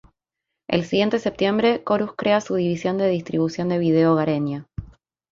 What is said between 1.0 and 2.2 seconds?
septiembre Corus